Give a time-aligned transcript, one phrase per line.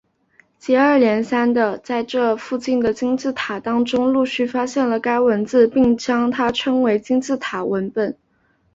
[0.57, 8.17] 接二连三的在这附近的金字塔当中陆续了也发现了该文字并将它称为金字塔文本。